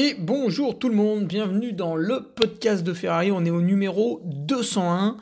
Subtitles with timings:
[0.00, 4.22] Et bonjour tout le monde, bienvenue dans le podcast de Ferrari, on est au numéro
[4.26, 5.16] 201.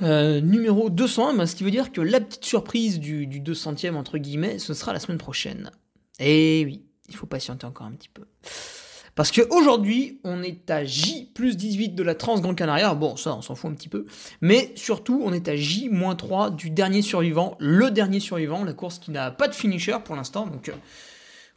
[0.00, 3.96] Euh, numéro 201, bah, ce qui veut dire que la petite surprise du, du 200e,
[3.96, 5.70] entre guillemets, ce sera la semaine prochaine.
[6.18, 8.24] Et oui, il faut patienter encore un petit peu.
[9.16, 12.94] Parce qu'aujourd'hui, on est à J plus 18 de la Trans Grand Canaria.
[12.94, 14.06] Bon, ça, on s'en fout un petit peu.
[14.40, 18.98] Mais surtout, on est à J 3 du dernier survivant, le dernier survivant, la course
[18.98, 20.46] qui n'a pas de finisher pour l'instant.
[20.46, 20.74] Donc, euh,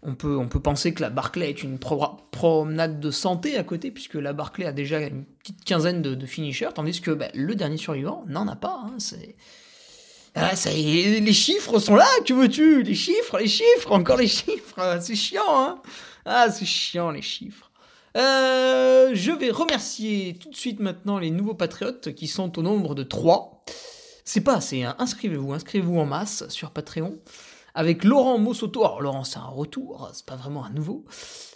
[0.05, 4.33] on peut, penser que la Barclay est une promenade de santé à côté, puisque la
[4.33, 8.47] Barclay a déjà une petite quinzaine de, finishers, tandis que bah, le dernier survivant n'en
[8.47, 8.81] a pas.
[8.85, 9.35] Hein, c'est...
[10.35, 12.83] Ah, les chiffres sont là, que veux-tu?
[12.83, 15.81] Les chiffres, les chiffres, encore les chiffres, c'est chiant, hein
[16.25, 17.71] Ah, c'est chiant, les chiffres.
[18.17, 22.93] Euh, je vais remercier tout de suite maintenant les nouveaux patriotes qui sont au nombre
[22.95, 23.63] de 3.
[24.25, 24.95] C'est pas assez, hein.
[24.99, 27.17] inscrivez-vous, inscrivez-vous en masse sur Patreon
[27.73, 28.83] avec Laurent Mossoto.
[28.83, 31.05] Alors Laurent, c'est un retour, c'est pas vraiment un nouveau.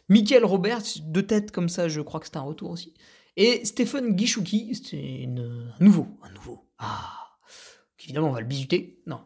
[0.10, 2.94] Michael Robert, deux têtes comme ça, je crois que c'est un retour aussi.
[3.36, 6.68] Et Stéphane Guichouki, c'est un nouveau, un nouveau.
[6.80, 7.38] Ah,
[8.00, 9.02] évidemment on va le bisuter.
[9.06, 9.22] Non.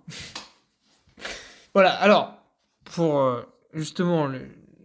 [1.74, 2.38] voilà, alors,
[2.84, 3.42] pour euh,
[3.74, 4.30] justement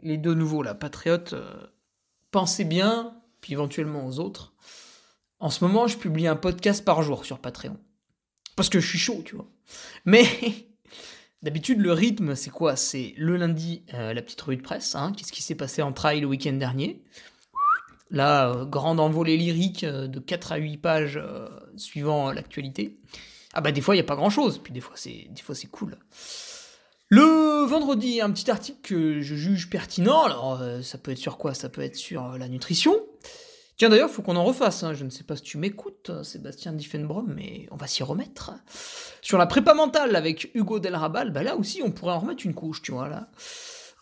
[0.03, 1.67] les deux nouveaux, la Patriote, euh,
[2.31, 4.55] pensez bien, puis éventuellement aux autres.
[5.39, 7.77] En ce moment, je publie un podcast par jour sur Patreon.
[8.57, 9.49] Parce que je suis chaud, tu vois.
[10.05, 10.25] Mais
[11.43, 12.77] D'habitude, le rythme, c'est quoi?
[12.77, 14.95] C'est le lundi, euh, la petite revue de presse.
[14.95, 17.03] Hein, Qu'est-ce qui s'est passé en trail le week-end dernier?
[18.11, 21.21] Là, euh, grande envolée lyrique euh, de 4 à 8 pages
[21.77, 22.99] suivant l'actualité.
[23.53, 24.59] Ah bah des fois, il n'y a pas grand-chose.
[24.63, 25.99] Puis des fois, c'est des fois c'est cool.
[27.09, 30.25] Le vendredi, un petit article que je juge pertinent.
[30.25, 31.55] Alors, ça peut être sur quoi?
[31.55, 32.97] Ça peut être sur la nutrition.
[33.77, 34.83] Tiens d'ailleurs, faut qu'on en refasse.
[34.85, 34.95] Hein.
[34.95, 38.53] Je ne sais pas si tu m'écoutes, Sébastien Diffenbrom, mais on va s'y remettre.
[39.21, 42.55] Sur la prépa mentale avec Hugo Delrabal, bah là aussi on pourrait en remettre une
[42.55, 43.29] couche, tu vois là.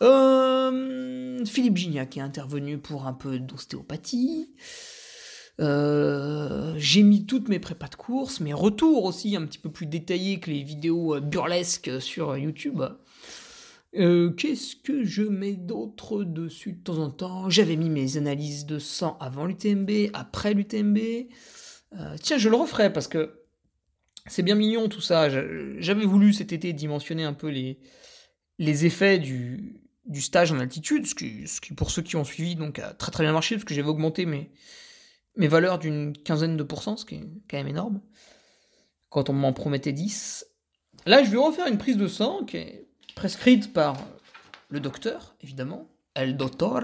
[0.01, 4.53] Euh, Philippe Gignac est intervenu pour un peu d'ostéopathie.
[5.61, 9.85] Euh, j'ai mis toutes mes prépas de course, mes retours aussi un petit peu plus
[9.85, 12.81] détaillés que les vidéos burlesques sur YouTube.
[13.97, 17.49] Euh, qu'est-ce que je mets d'autre dessus de temps en temps?
[17.49, 20.97] J'avais mis mes analyses de sang avant l'UTMB, après l'UTMB.
[21.93, 23.41] Euh, tiens, je le referai parce que
[24.27, 25.29] c'est bien mignon tout ça.
[25.29, 27.79] J'avais voulu cet été dimensionner un peu les,
[28.59, 32.25] les effets du, du stage en altitude, ce qui, ce qui, pour ceux qui ont
[32.25, 34.51] suivi donc a très très bien marché parce que j'avais augmenté mes,
[35.37, 38.01] mes valeurs d'une quinzaine de pourcents, ce qui est quand même énorme.
[39.09, 40.47] Quand on m'en promettait 10.
[41.05, 42.84] Là, je vais refaire une prise de sang qui est
[43.15, 43.97] prescrite par
[44.69, 46.83] le docteur, évidemment, El Doctor.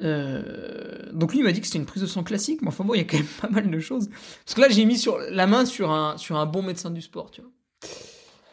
[0.00, 2.84] Euh, donc lui il m'a dit que c'était une prise de sang classique, mais enfin
[2.84, 4.08] bon, il y a quand même pas mal de choses.
[4.44, 7.02] Parce que là j'ai mis sur la main sur un, sur un bon médecin du
[7.02, 7.50] sport, tu vois.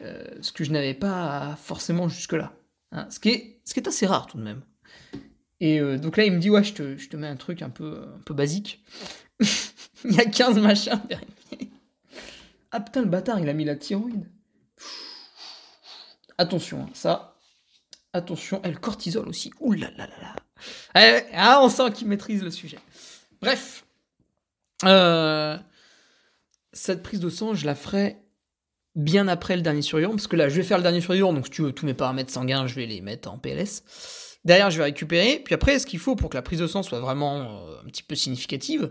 [0.02, 2.54] Euh, ce que je n'avais pas forcément jusque-là.
[2.92, 3.08] Hein.
[3.10, 4.62] ce, qui est, assez rare tout de même.
[5.60, 7.62] Et euh, donc là il me dit ouais je te, je te mets un truc
[7.62, 8.84] un peu, un peu basique.
[10.06, 11.72] il y a 15 machins vérifiés.
[12.72, 14.30] Ah putain le bâtard il a mis la thyroïde.
[16.40, 17.36] Attention, hein, ça.
[18.14, 19.52] Attention, et le cortisol aussi.
[19.60, 20.36] Ouh là là là là.
[20.96, 22.80] Eh, ah, on sent qu'il maîtrise le sujet.
[23.42, 23.84] Bref.
[24.86, 25.58] Euh,
[26.72, 28.18] cette prise de sang, je la ferai
[28.96, 31.48] bien après le dernier survivant, parce que là, je vais faire le dernier survivant, donc
[31.48, 33.84] si tu veux, tous mes paramètres sanguins, je vais les mettre en PLS.
[34.46, 36.84] Derrière, je vais récupérer, puis après, ce qu'il faut pour que la prise de sang
[36.84, 38.90] soit vraiment euh, un petit peu significative,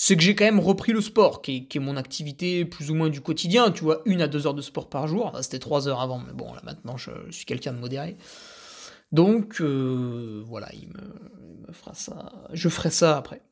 [0.00, 3.08] c'est que j'ai quand même repris le sport, qui est, mon activité plus ou moins
[3.08, 5.36] du quotidien, tu vois, une à deux heures de sport par jour.
[5.42, 8.16] C'était trois heures avant, mais bon, là maintenant, je, suis quelqu'un de modéré.
[9.10, 12.32] Donc, euh, voilà, il me, fera ça.
[12.52, 13.42] Je ferai ça après.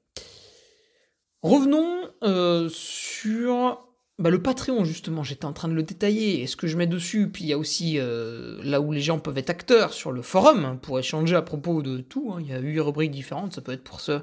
[1.43, 3.84] Revenons euh, sur
[4.20, 7.28] bah, le Patreon, justement, j'étais en train de le détailler, est-ce que je mets dessus
[7.28, 10.22] Puis il y a aussi euh, là où les gens peuvent être acteurs sur le
[10.22, 12.32] forum, hein, pour échanger à propos de tout.
[12.32, 12.38] Hein.
[12.40, 14.20] Il y a huit rubriques différentes, ça peut être pour se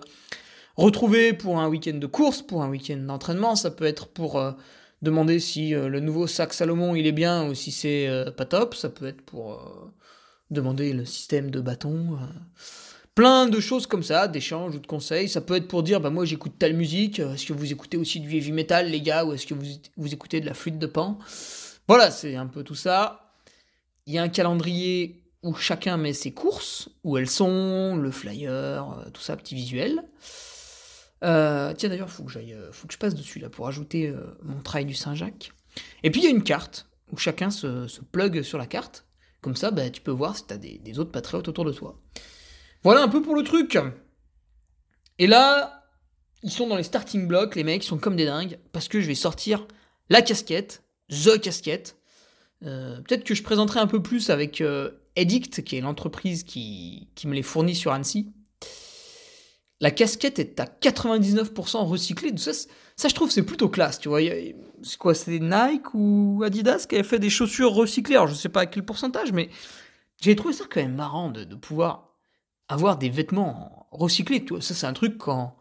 [0.75, 4.52] retrouver pour un week-end de course, pour un week-end d'entraînement, ça peut être pour euh,
[5.02, 8.46] demander si euh, le nouveau sac Salomon il est bien ou si c'est euh, pas
[8.46, 9.92] top, ça peut être pour
[10.50, 12.18] demander le système de bâton.
[13.16, 15.30] Plein de choses comme ça, d'échanges ou de conseils.
[15.30, 18.20] Ça peut être pour dire, bah moi j'écoute telle musique, est-ce que vous écoutez aussi
[18.20, 19.66] du heavy metal les gars, ou est-ce que vous,
[19.98, 21.18] vous écoutez de la flûte de pan?
[21.88, 23.34] Voilà, c'est un peu tout ça.
[24.06, 29.06] Il y a un calendrier où chacun met ses courses, où elles sont, le flyer,
[29.14, 30.04] tout ça, petit visuel.
[31.24, 34.08] Euh, tiens d'ailleurs, faut que j'aille, euh, faut que je passe dessus là pour ajouter
[34.08, 35.52] euh, mon trail du Saint-Jacques.
[36.04, 39.06] Et puis il y a une carte où chacun se, se plug sur la carte.
[39.42, 41.72] Comme ça, bah, tu peux voir si tu as des, des, autres patriotes autour de
[41.72, 42.00] toi.
[42.84, 43.78] Voilà un peu pour le truc.
[45.20, 45.86] Et là,
[46.44, 49.00] ils sont dans les starting blocks, les mecs, ils sont comme des dingues, parce que
[49.00, 49.68] je vais sortir
[50.10, 51.98] la casquette, The Casquette.
[52.62, 54.64] Peut-être que je présenterai un peu plus avec
[55.16, 58.31] Edict, qui est l'entreprise qui, qui me les fournit sur Annecy.
[59.84, 62.32] La casquette est à 99% recyclée.
[62.38, 62.54] Ça,
[62.96, 64.22] ça, je trouve, c'est plutôt classe, tu vois.
[64.82, 68.16] C'est quoi, c'est Nike ou Adidas qui avaient fait des chaussures recyclées?
[68.16, 69.50] Alors, je sais pas à quel pourcentage, mais
[70.22, 72.16] j'ai trouvé ça quand même marrant de, pouvoir
[72.70, 74.46] avoir des vêtements recyclés.
[74.62, 75.58] Ça, c'est un truc quand...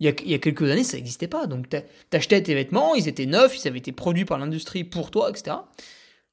[0.00, 1.46] Il y, a, il y a quelques années, ça n'existait pas.
[1.46, 1.66] Donc,
[2.08, 5.54] t'achetais tes vêtements, ils étaient neufs, ils avaient été produits par l'industrie pour toi, etc.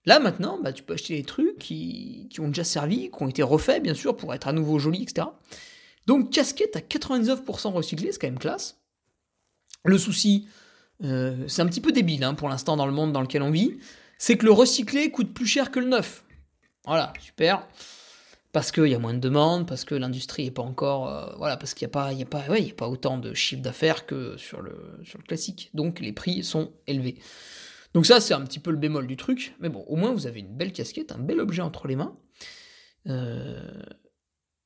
[0.06, 3.28] Là, maintenant, bah, tu peux acheter des trucs qui, qui ont déjà servi, qui ont
[3.28, 5.28] été refaits, bien sûr, pour être à nouveau jolis, etc.
[6.08, 8.82] Donc casquette à 99% recyclée, c'est quand même classe.
[9.86, 10.48] Le souci,
[11.04, 13.52] euh, c'est un petit peu débile hein, pour l'instant dans le monde dans lequel on
[13.52, 13.78] vit,
[14.18, 16.24] c'est que le recyclé coûte plus cher que le neuf.
[16.86, 17.68] Voilà, super.
[18.52, 21.10] Parce qu'il y a moins de demandes, parce que l'industrie n'est pas encore.
[21.10, 22.46] Euh, voilà, parce qu'il n'y a, pas,
[22.86, 25.72] a, autant de chiffre d'affaires que sur le, sur le classique.
[25.74, 27.18] Donc les prix sont élevés.
[27.94, 29.56] Donc ça, c'est un petit peu le bémol du truc.
[29.60, 32.16] Mais bon, au moins vous avez une belle casquette, un bel objet entre les mains.
[33.08, 33.62] Euh,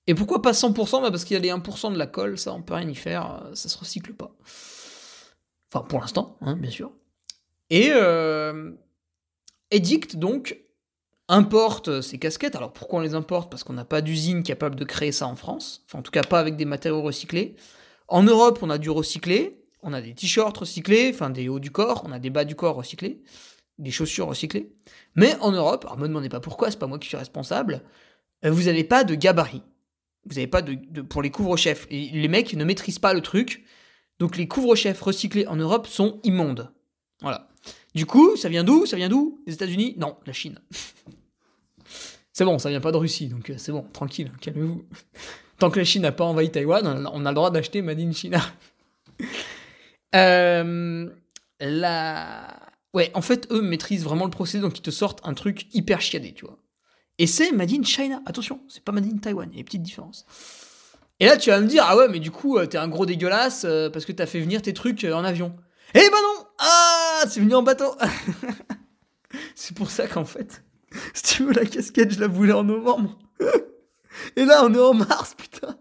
[0.08, 2.54] et pourquoi pas 100% bah Parce qu'il y a les 1% de la colle, ça
[2.54, 4.32] on peut rien y faire, euh, ça se recycle pas.
[5.72, 6.92] Enfin pour l'instant, hein, bien sûr.
[7.70, 8.72] Et euh,
[9.72, 10.58] Edict donc
[11.28, 12.56] importe ces casquettes.
[12.56, 13.52] Alors pourquoi on les importe?
[13.52, 15.84] Parce qu'on n'a pas d'usine capable de créer ça en France.
[15.86, 17.58] Enfin en tout cas pas avec des matériaux recyclés.
[18.08, 21.72] En Europe on a du recyclé, on a des t-shirts recyclés, enfin des hauts du
[21.72, 23.22] corps, on a des bas du corps recyclés,
[23.78, 24.72] des chaussures recyclées.
[25.16, 27.82] Mais en Europe, alors me demandez pas pourquoi, c'est pas moi qui suis responsable,
[28.46, 29.64] euh, vous n'avez pas de gabarit.
[30.28, 31.88] Vous n'avez pas de, pour les couvre-chefs.
[31.90, 33.66] Les mecs ne maîtrisent pas le truc.
[34.20, 36.72] Donc les couvre-chefs recyclés en Europe sont immondes.
[37.22, 37.50] Voilà.
[37.96, 38.86] Du coup, ça vient d'où?
[38.86, 39.42] Ça vient d'où?
[39.48, 39.96] Les États-Unis?
[39.98, 40.60] Non, la Chine.
[42.34, 44.86] c'est bon, ça vient pas de Russie, donc euh, c'est bon, tranquille, calmez-vous.
[45.60, 48.12] Tant que la Chine n'a pas envahi Taïwan, on a le droit d'acheter Made in
[48.12, 48.40] China.
[50.16, 51.10] euh.
[52.94, 56.00] Ouais, en fait, eux maîtrisent vraiment le procédé, donc ils te sortent un truc hyper
[56.02, 56.60] chiadé, tu vois.
[57.20, 58.22] Et c'est Made in China.
[58.26, 60.26] Attention, c'est pas Made in Taiwan, il y a une petite différence.
[61.20, 63.08] Et là, tu vas me dire, ah ouais, mais du coup, euh, t'es un gros
[63.08, 65.56] dégueulasse euh, parce que t'as fait venir tes trucs euh, en avion.
[65.96, 67.96] Eh ben non Ah C'est venu en bateau
[69.56, 70.64] C'est pour ça qu'en fait,
[71.14, 73.18] si tu veux la casquette, je la voulais en novembre.
[74.36, 75.78] Et là, on est en mars, putain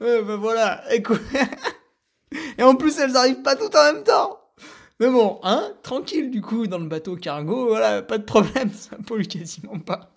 [0.00, 0.82] Ouais, ben voilà.
[0.92, 4.39] Et en plus, elles arrivent pas toutes en même temps
[5.00, 8.96] mais bon, hein, tranquille du coup dans le bateau cargo, voilà, pas de problème, ça
[9.06, 10.14] pollue quasiment pas.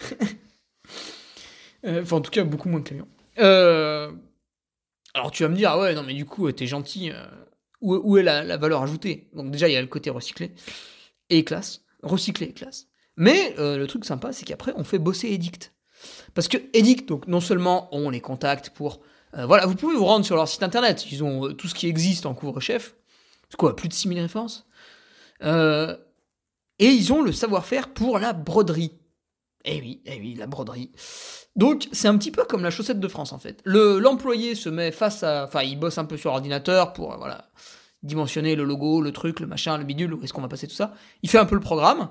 [1.86, 3.08] Euh, enfin, en tout cas, beaucoup moins de camions.
[3.38, 4.12] Euh,
[5.14, 7.24] alors tu vas me dire, ah ouais, non mais du coup, t'es gentil, euh,
[7.80, 9.30] où, est la, valeur ajoutée?
[9.32, 10.52] Donc déjà, il y a le côté recyclé
[11.30, 12.88] et classe, recyclé et classe.
[13.16, 15.72] Mais le truc sympa, c'est qu'après, on fait bosser Edict.
[16.34, 19.00] Parce que Edict, donc non seulement on les contacte pour...
[19.32, 22.26] voilà, vous pouvez vous rendre sur leur site internet, ils ont tout ce qui existe
[22.26, 22.94] en couvre-chef,
[23.50, 24.66] c'est quoi, plus de 6000 références
[25.42, 25.96] euh,
[26.78, 28.92] Et ils ont le savoir-faire pour la broderie.
[29.64, 30.92] Eh oui, eh oui, la broderie.
[31.56, 33.60] Donc, c'est un petit peu comme la chaussette de France, en fait.
[33.64, 35.44] L'employé se met face à...
[35.44, 37.50] Enfin, il bosse un peu sur ordinateur pour, euh, voilà,
[38.02, 40.74] dimensionner le logo, le truc, le machin, le bidule, où est-ce qu'on va passer tout
[40.74, 40.94] ça.
[41.22, 42.08] Il fait un peu le programme.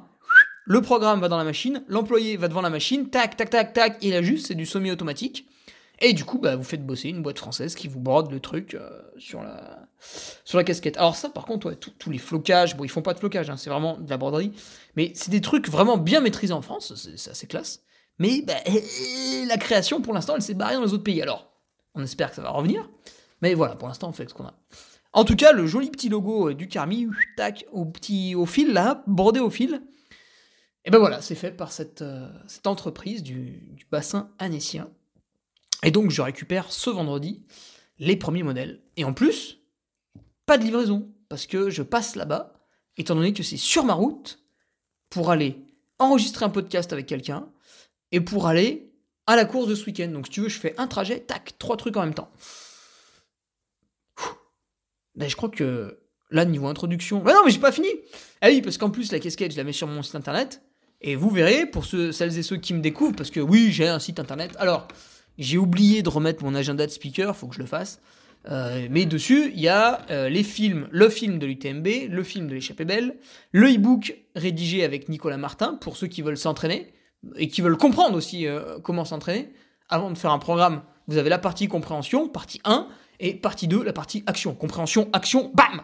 [0.66, 3.98] Le programme va dans la machine, l'employé va devant la machine, tac, tac, tac, tac,
[4.02, 5.48] il ajuste, c'est du semi-automatique.
[6.02, 8.74] Et du coup, bah, vous faites bosser une boîte française qui vous brode le truc
[8.74, 9.88] euh, sur, la,
[10.46, 10.98] sur la casquette.
[10.98, 13.70] Alors ça, par contre, tous les flocages, bon, ils font pas de flocage, hein, c'est
[13.70, 14.54] vraiment de la broderie,
[14.96, 17.84] mais c'est des trucs vraiment bien maîtrisés en France, c'est assez classe.
[18.18, 18.54] Mais bah,
[19.48, 21.22] la création, pour l'instant, elle s'est barrée dans les autres pays.
[21.22, 21.52] Alors,
[21.96, 22.90] on espère que ça va revenir,
[23.42, 24.54] Mais voilà, pour l'instant, on fait ce qu'on a.
[25.12, 29.50] En tout cas, le joli petit logo du Carmi, tac, au fil là, bordé au
[29.50, 29.82] fil.
[30.86, 32.04] Et ben voilà, c'est fait par cette,
[32.48, 34.90] cette entreprise du, du bassin annécien.
[35.84, 37.44] Et donc, je récupère ce vendredi
[38.00, 38.82] les premiers modèles.
[38.98, 39.60] Et en plus,
[40.46, 42.54] pas de livraison, parce que je passe là-bas,
[42.98, 44.44] étant donné que c'est sur ma route,
[45.10, 45.58] pour aller
[46.00, 47.50] enregistrer un podcast avec quelqu'un,
[48.12, 48.92] et pour aller
[49.28, 50.08] à la course de ce week-end.
[50.08, 52.32] Donc si tu veux, je fais un trajet, tac, trois trucs en même temps.
[55.16, 56.00] Ben, je crois que
[56.32, 57.20] là, niveau introduction...
[57.20, 57.90] Ben non, mais j'ai pas fini
[58.42, 60.62] Ah oui, parce qu'en plus, la casquette, je la mets sur mon site internet,
[61.02, 63.88] et vous verrez, pour ceux, celles et ceux qui me découvrent, parce que oui, j'ai
[63.88, 64.56] un site internet.
[64.58, 64.88] Alors,
[65.40, 68.02] j'ai oublié de remettre mon agenda de speaker, faut que je le fasse.
[68.48, 72.48] Euh, mais dessus, il y a euh, les films, le film de l'UTMB, le film
[72.48, 73.18] de l'échappée belle,
[73.52, 76.94] le e-book rédigé avec Nicolas Martin pour ceux qui veulent s'entraîner
[77.36, 79.52] et qui veulent comprendre aussi euh, comment s'entraîner.
[79.90, 82.88] Avant de faire un programme, vous avez la partie compréhension, partie 1,
[83.20, 84.54] et partie 2, la partie action.
[84.56, 85.82] Compréhension, action, bam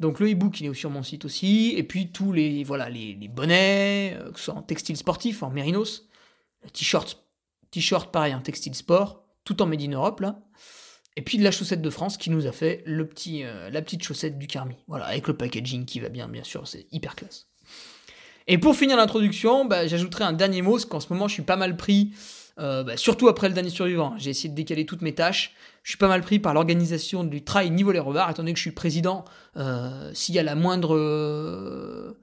[0.00, 3.14] Donc le e-book, il est sur mon site aussi, et puis tous les, voilà, les,
[3.14, 6.08] les bonnets, que ce soit en textile sportif, en mérinos,
[6.72, 7.25] t-shirt
[7.70, 10.40] T-shirt pareil, un textile sport, tout en Made in Europe là.
[11.16, 13.80] Et puis de la chaussette de France qui nous a fait le petit, euh, la
[13.80, 14.76] petite chaussette du Carmi.
[14.86, 17.46] Voilà, avec le packaging qui va bien, bien sûr, c'est hyper classe.
[18.46, 21.42] Et pour finir l'introduction, bah, j'ajouterai un dernier mot, parce qu'en ce moment je suis
[21.42, 22.12] pas mal pris,
[22.58, 24.14] euh, bah, surtout après le dernier survivant.
[24.18, 25.54] J'ai essayé de décaler toutes mes tâches.
[25.82, 28.58] Je suis pas mal pris par l'organisation du trail niveau les revards, étant donné que
[28.58, 29.24] je suis président.
[29.56, 32.14] Euh, s'il y a la moindre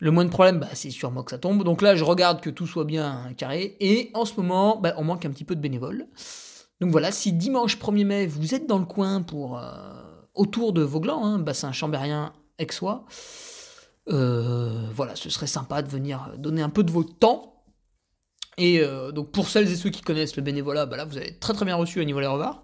[0.00, 1.62] le moins de problème, bah, c'est moi que ça tombe.
[1.62, 3.76] Donc là, je regarde que tout soit bien carré.
[3.80, 6.06] Et en ce moment, bah, on manque un petit peu de bénévoles.
[6.80, 9.62] Donc voilà, si dimanche 1er mai, vous êtes dans le coin pour euh,
[10.34, 13.04] autour de Vauglan, hein, bassin chambérien aixois,
[14.08, 17.59] euh, voilà, ce serait sympa de venir donner un peu de votre temps.
[18.60, 21.32] Et euh, donc pour celles et ceux qui connaissent le bénévolat, bah là, vous avez
[21.32, 22.62] très très bien reçu à niveau les revards.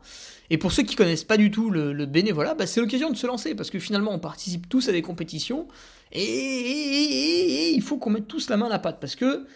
[0.51, 3.27] Et pour ceux qui connaissent pas du tout le, bénévolat, bah, c'est l'occasion de se
[3.27, 5.67] lancer parce que finalement on participe tous à des compétitions
[6.13, 9.47] et, il faut qu'on mette tous la main à la pâte parce que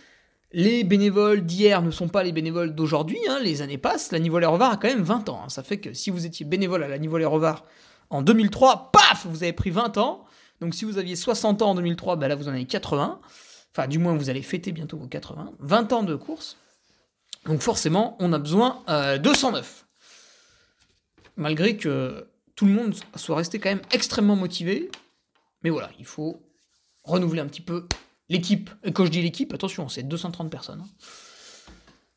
[0.52, 4.40] les bénévoles d'hier ne sont pas les bénévoles d'aujourd'hui, hein, les années passent, la Niveau
[4.40, 5.42] Les Revards a quand même 20 ans.
[5.44, 5.48] Hein.
[5.48, 7.66] ça fait que si vous étiez bénévole à la Niveau Les Revards
[8.08, 10.24] en 2003, paf, vous avez pris 20 ans.
[10.60, 13.20] Donc si vous aviez 60 ans en 2003, bah là vous en avez 80.
[13.72, 15.52] Enfin, du moins, vous allez fêter bientôt vos 80.
[15.58, 16.56] 20 ans de course.
[17.46, 19.86] Donc forcément, on a besoin euh, de 109
[21.40, 24.90] malgré que tout le monde soit resté quand même extrêmement motivé.
[25.62, 26.42] Mais voilà, il faut
[27.02, 27.86] renouveler un petit peu
[28.28, 28.70] l'équipe.
[28.84, 30.82] Et quand je dis l'équipe, attention, c'est 230 personnes.
[30.82, 30.90] Hein.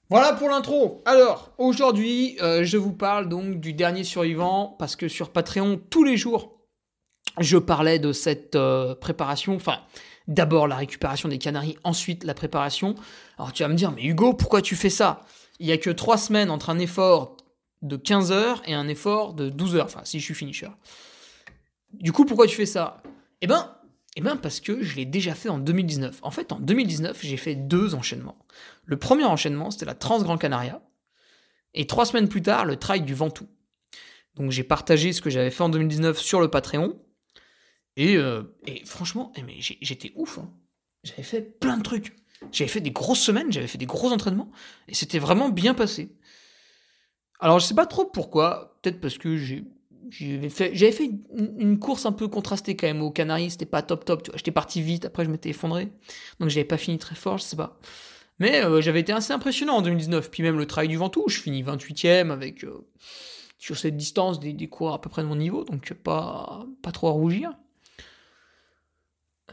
[0.10, 1.02] Voilà pour l'intro.
[1.06, 6.04] Alors, aujourd'hui, euh, je vous parle donc du dernier survivant, parce que sur Patreon, tous
[6.04, 6.60] les jours,
[7.40, 9.56] je parlais de cette euh, préparation.
[9.56, 9.80] Enfin,
[10.28, 12.96] d'abord la récupération des Canaries, ensuite la préparation.
[13.38, 15.22] Alors tu vas me dire, mais Hugo, pourquoi tu fais ça?
[15.60, 17.38] Il y a que trois semaines entre un effort
[17.82, 20.70] de 15 heures et un effort de 12 heures, enfin si je suis finisher.
[21.94, 23.04] Du coup, pourquoi tu fais ça?
[23.42, 23.76] Eh ben,
[24.16, 26.20] eh ben parce que je l'ai déjà fait en 2019.
[26.22, 28.38] En fait, en 2019, j'ai fait deux enchaînements.
[28.86, 30.82] Le premier enchaînement, c'était la Trans-Grand Canaria,
[31.74, 33.48] et trois semaines plus tard, le trail du Ventoux.
[34.36, 37.00] Donc j'ai partagé ce que j'avais fait en 2019 sur le Patreon,
[37.96, 38.44] et, euh,
[38.86, 40.40] franchement, eh, j'étais ouf.
[40.40, 40.50] Hein.
[41.04, 42.16] J'avais fait plein de trucs.
[42.52, 44.52] J'avais fait des grosses semaines, j'avais fait des gros entraînements,
[44.88, 46.16] et c'était vraiment bien passé.
[47.40, 49.64] Alors je sais pas trop pourquoi, peut-être parce que j'ai
[50.10, 53.82] j'avais fait, j'avais fait une, course un peu contrastée quand même aux Canaries, c'était pas
[53.82, 55.92] top top, tu vois, j'étais parti vite, après je m'étais effondré,
[56.40, 57.80] donc j'avais pas fini très fort, je sais pas.
[58.40, 61.40] Mais euh, j'avais été assez impressionnant en 2019, puis même le travail du Ventoux, je
[61.40, 62.86] finis 28ème avec, euh,
[63.58, 66.92] sur cette distance, des, des cours à peu près de mon niveau, donc pas, pas
[66.92, 67.54] trop à rougir.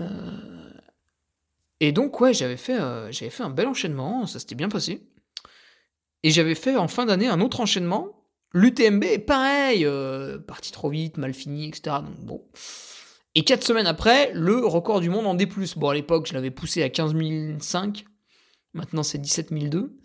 [0.01, 0.71] Euh,
[1.81, 2.79] et donc ouais, j'avais fait,
[3.11, 5.03] j'avais fait un bel enchaînement, ça s'était bien passé.
[6.23, 8.21] Et j'avais fait en fin d'année un autre enchaînement.
[8.53, 11.97] L'UTMB, pareil, euh, parti trop vite, mal fini, etc.
[12.05, 12.45] Donc bon.
[13.35, 15.47] Et quatre semaines après, le record du monde en D+.
[15.77, 17.15] Bon, à l'époque, je l'avais poussé à 15
[17.61, 18.05] 005.
[18.75, 19.97] Maintenant, c'est 17 002.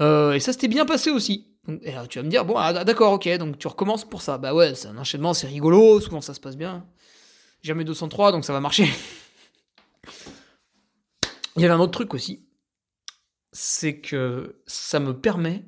[0.00, 1.48] Euh, et ça s'était bien passé aussi.
[1.82, 4.38] et tu vas me dire, bon, ah, d'accord, ok, donc tu recommences pour ça.
[4.38, 6.86] Bah ouais, c'est un enchaînement, c'est rigolo, souvent ça se passe bien.
[7.62, 8.88] Jamais 203, donc ça va marcher.
[11.56, 12.44] Il y avait un autre truc aussi
[13.52, 15.64] c'est que ça me permet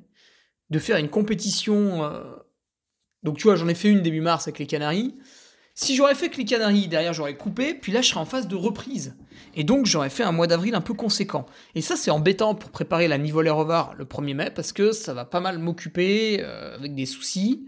[0.69, 2.03] de faire une compétition.
[2.03, 2.21] Euh,
[3.23, 5.15] donc tu vois, j'en ai fait une début mars avec les Canaries.
[5.75, 8.47] Si j'aurais fait que les Canaries, derrière j'aurais coupé, puis là je serais en phase
[8.47, 9.15] de reprise.
[9.55, 11.45] Et donc j'aurais fait un mois d'avril un peu conséquent.
[11.75, 15.13] Et ça c'est embêtant pour préparer la Nivolet Revar le 1er mai, parce que ça
[15.13, 17.67] va pas mal m'occuper euh, avec des soucis.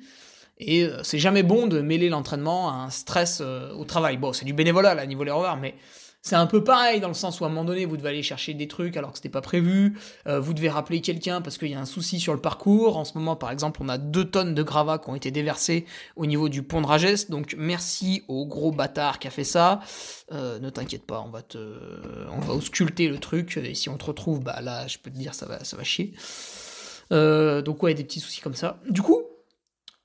[0.57, 4.17] Et euh, c'est jamais bon de mêler l'entraînement à un stress au travail.
[4.17, 5.75] Bon, c'est du bénévolat la Nivolet Revar, mais
[6.25, 8.24] c'est un peu pareil dans le sens où à un moment donné vous devez aller
[8.24, 9.95] chercher des trucs alors que c'était pas prévu,
[10.25, 12.97] euh, vous devez rappeler quelqu'un parce qu'il y a un souci sur le parcours.
[12.97, 15.85] En ce moment par exemple on a deux tonnes de gravats qui ont été déversés
[16.15, 19.81] au niveau du pont de Ragès, donc merci au gros bâtard qui a fait ça.
[20.31, 21.59] Euh, ne t'inquiète pas, on va te,
[22.35, 25.17] on va ausculter le truc et si on te retrouve, bah là je peux te
[25.17, 26.13] dire ça va, ça va chier.
[27.12, 28.79] Euh, donc ouais des petits soucis comme ça.
[28.89, 29.21] Du coup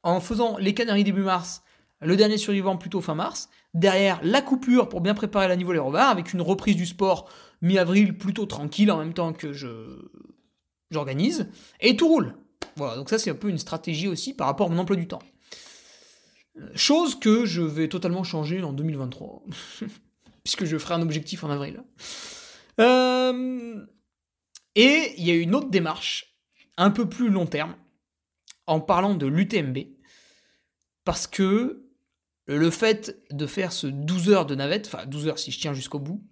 [0.02, 1.62] en faisant les Canaries début mars,
[2.00, 6.10] le dernier survivant plutôt fin mars, Derrière, la coupure pour bien préparer la les revards,
[6.10, 7.28] avec une reprise du sport
[7.62, 10.08] mi-avril plutôt tranquille en même temps que je
[10.90, 12.34] j'organise, et tout roule.
[12.74, 15.06] Voilà, donc ça c'est un peu une stratégie aussi par rapport à mon emploi du
[15.06, 15.22] temps.
[16.58, 19.44] Euh, chose que je vais totalement changer en 2023,
[20.42, 21.80] puisque je ferai un objectif en avril.
[22.80, 23.86] Euh,
[24.74, 26.34] et il y a une autre démarche,
[26.76, 27.76] un peu plus long terme,
[28.66, 29.78] en parlant de l'UTMB,
[31.04, 31.86] parce que
[32.46, 35.72] le fait de faire ce 12 heures de navette, enfin 12 heures si je tiens
[35.72, 36.22] jusqu'au bout,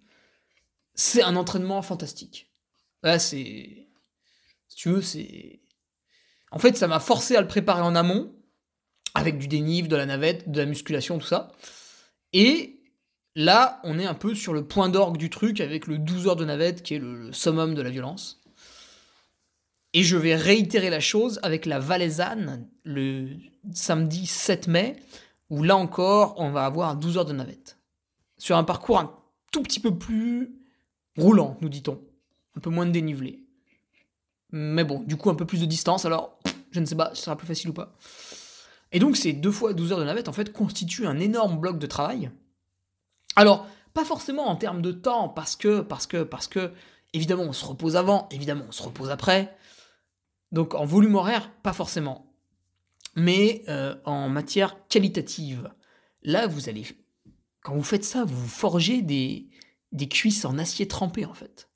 [0.94, 2.50] c'est un entraînement fantastique.
[3.02, 3.88] Là, c'est.
[4.68, 5.60] Si tu veux, c'est.
[6.50, 8.34] En fait, ça m'a forcé à le préparer en amont,
[9.14, 11.52] avec du dénive, de la navette, de la musculation, tout ça.
[12.32, 12.80] Et
[13.34, 16.36] là, on est un peu sur le point d'orgue du truc, avec le 12 heures
[16.36, 18.40] de navette, qui est le, summum de la violence.
[19.94, 23.28] Et je vais réitérer la chose avec la Valaisanne le
[23.72, 24.96] samedi 7 mai,
[25.50, 27.78] où là encore, on va avoir 12 heures de navette.
[28.36, 29.14] Sur un parcours un
[29.50, 30.54] tout petit peu plus
[31.16, 32.00] roulant, nous dit-on.
[32.56, 33.44] Un peu moins de dénivelé.
[34.50, 36.38] Mais bon, du coup, un peu plus de distance, alors
[36.70, 37.94] je ne sais pas ce sera plus facile ou pas.
[38.92, 41.78] Et donc, ces deux fois 12 heures de navette, en fait, constituent un énorme bloc
[41.78, 42.30] de travail.
[43.36, 46.72] Alors, pas forcément en termes de temps, parce que, parce que, parce que,
[47.12, 49.56] évidemment, on se repose avant, évidemment, on se repose après.
[50.52, 52.28] Donc, en volume horaire, pas forcément
[53.18, 55.70] mais euh, en matière qualitative.
[56.22, 56.86] Là, vous allez,
[57.62, 59.48] quand vous faites ça, vous forgez des,
[59.92, 61.68] des cuisses en acier trempé, en fait.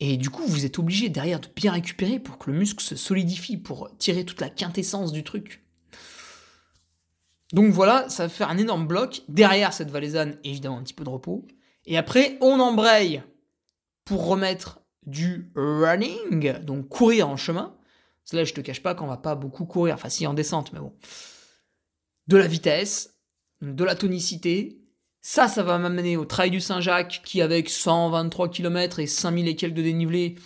[0.00, 2.96] Et du coup, vous êtes obligé derrière de bien récupérer pour que le muscle se
[2.96, 5.64] solidifie, pour tirer toute la quintessence du truc.
[7.52, 9.22] Donc voilà, ça va faire un énorme bloc.
[9.28, 11.46] Derrière cette valaisanne, évidemment, un petit peu de repos.
[11.86, 13.22] Et après, on embraye
[14.04, 17.76] pour remettre du running, donc courir en chemin.
[18.32, 20.80] Là, je te cache pas qu'on va pas beaucoup courir, enfin si en descente, mais
[20.80, 20.92] bon.
[22.26, 23.18] De la vitesse,
[23.60, 24.80] de la tonicité.
[25.20, 29.56] Ça, ça va m'amener au trail du Saint-Jacques, qui avec 123 km et 5000 et
[29.56, 30.36] quelques de dénivelé,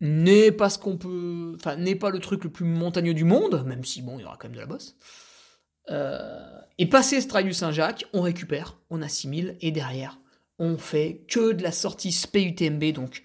[0.00, 1.54] n'est pas ce qu'on peut.
[1.56, 4.24] Enfin, n'est pas le truc le plus montagneux du monde, même si bon, il y
[4.24, 4.96] aura quand même de la bosse.
[5.90, 10.20] Euh, et passer ce trail du Saint-Jacques, on récupère, on a 6000, et derrière,
[10.58, 13.22] on fait que de la sortie SPUTMB, donc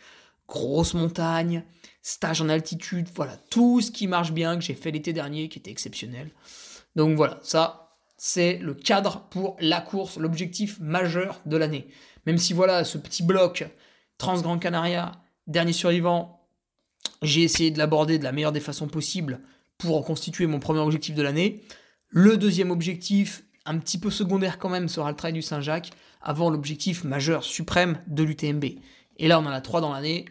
[0.47, 1.63] grosse montagne,
[2.01, 5.59] stage en altitude, voilà, tout ce qui marche bien, que j'ai fait l'été dernier, qui
[5.59, 6.29] était exceptionnel.
[6.95, 11.87] Donc voilà, ça, c'est le cadre pour la course, l'objectif majeur de l'année.
[12.25, 13.65] Même si voilà, ce petit bloc
[14.17, 15.11] Trans-Grand Canaria,
[15.47, 16.47] dernier survivant,
[17.21, 19.41] j'ai essayé de l'aborder de la meilleure des façons possibles
[19.77, 21.63] pour constituer mon premier objectif de l'année.
[22.09, 26.49] Le deuxième objectif, un petit peu secondaire quand même, sera le trail du Saint-Jacques, avant
[26.49, 28.65] l'objectif majeur suprême de l'UTMB.
[29.17, 30.25] Et là, on en a trois dans l'année,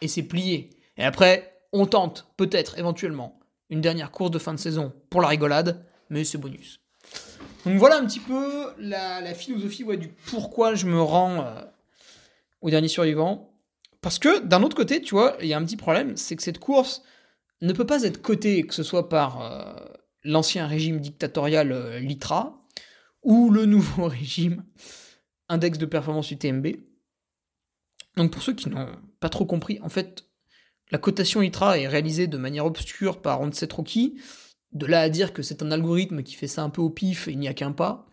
[0.00, 0.70] et c'est plié.
[0.96, 5.28] Et après, on tente, peut-être, éventuellement, une dernière course de fin de saison pour la
[5.28, 6.80] rigolade, mais c'est bonus.
[7.64, 11.60] Donc voilà un petit peu la, philosophie du pourquoi je me rends euh,
[12.60, 13.54] au dernier survivant.
[14.00, 16.42] Parce que d'un autre côté, tu vois, il y a un petit problème, c'est que
[16.42, 17.02] cette course
[17.60, 19.74] ne peut pas être cotée, que ce soit par euh,
[20.24, 22.60] l'ancien régime dictatorial euh, LITRA
[23.22, 24.64] ou le nouveau régime
[25.48, 26.66] index de performance UTMB.
[28.16, 28.88] Donc pour ceux qui n'ont
[29.20, 30.26] pas trop compris, en fait,
[30.90, 33.68] la cotation ITRA est réalisée de manière obscure par on ne sait.
[34.72, 37.28] De là à dire que c'est un algorithme qui fait ça un peu au pif
[37.28, 38.06] et il n'y a qu'un pas.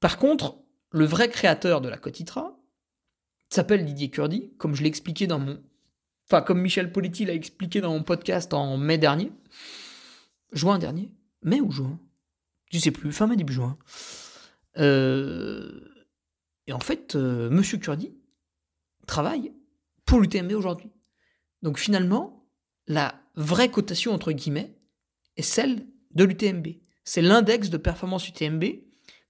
[0.00, 0.58] Par contre,
[0.90, 2.56] le vrai créateur de la cote ITRA
[3.50, 5.62] s'appelle Didier Curdy, comme je l'ai expliqué dans mon.
[6.26, 9.32] Enfin, comme Michel Politi l'a expliqué dans mon podcast en mai dernier.
[10.52, 11.10] Juin dernier?
[11.42, 11.98] Mai ou juin?
[12.70, 13.78] Je sais plus, fin mai, début juin.
[14.76, 15.80] Euh,
[16.66, 18.17] et en fait, euh, Monsieur Curdy
[19.08, 19.52] travaille
[20.06, 20.92] pour l'UTMB aujourd'hui.
[21.62, 22.46] Donc finalement,
[22.86, 24.76] la vraie cotation entre guillemets
[25.36, 26.68] est celle de l'UTMB.
[27.04, 28.64] C'est l'index de performance UTMB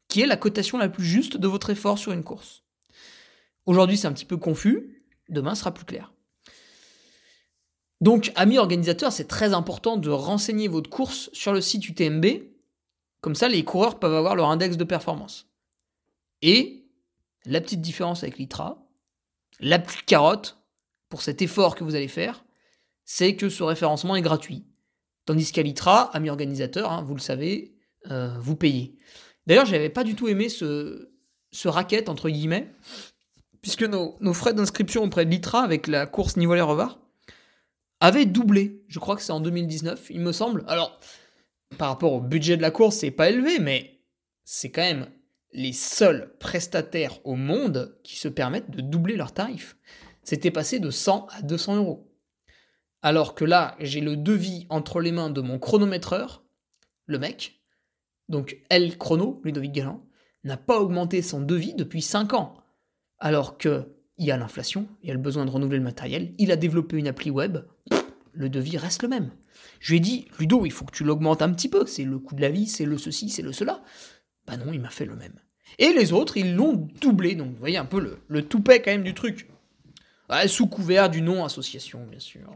[0.09, 2.65] qui est la cotation la plus juste de votre effort sur une course.
[3.67, 6.13] Aujourd'hui, c'est un petit peu confus, demain sera plus clair.
[8.01, 12.27] Donc, amis organisateurs, c'est très important de renseigner votre course sur le site UTMB.
[13.21, 15.51] Comme ça, les coureurs peuvent avoir leur index de performance.
[16.41, 16.87] Et
[17.45, 18.88] la petite différence avec l'ITRA,
[19.61, 20.59] la petite carotte
[21.09, 22.45] pour cet effort que vous allez faire,
[23.05, 24.67] c'est que ce référencement est gratuit.
[25.25, 27.75] Tandis qu'à l'ITRA, amis organisateurs, hein, vous le savez,
[28.11, 28.97] euh, vous payez.
[29.47, 31.11] D'ailleurs, j'avais pas du tout aimé ce,
[31.51, 32.73] se raquette, entre guillemets,
[33.63, 36.99] puisque nos, nos frais d'inscription auprès de l'ITRA avec la course Nivolet-Revard
[38.01, 38.85] avaient doublé.
[38.89, 40.65] Je crois que c'est en 2019, il me semble.
[40.69, 40.99] Alors,
[41.77, 44.01] par rapport au budget de la course, c'est pas élevé, mais
[44.45, 45.09] c'est quand même
[45.53, 49.77] les seuls prestataires au monde qui se permettent de doubler leurs tarifs.
[50.23, 52.13] C'était passé de 100 à 200 euros.
[53.01, 56.45] Alors que là, j'ai le devis entre les mains de mon chronométreur,
[57.07, 57.63] le mec,
[58.29, 60.05] donc L Chrono, Ludovic Galland,
[60.45, 62.55] n'a pas augmenté son devis depuis 5 ans.
[63.19, 66.35] Alors que il y a l'inflation, il y a le besoin de renouveler le matériel,
[66.39, 67.59] il a développé une appli web,
[68.33, 69.31] le devis reste le même.
[69.81, 72.19] Je lui ai dit, Ludo, il faut que tu l'augmentes un petit peu, c'est le
[72.19, 73.83] coût de la vie, c'est le ceci, c'est le cela.
[74.49, 75.35] Bah non, il m'a fait le même.
[75.79, 78.91] Et les autres, ils l'ont doublé, donc vous voyez un peu le, le toupet quand
[78.91, 79.49] même du truc.
[80.47, 82.51] sous couvert du nom association, bien sûr.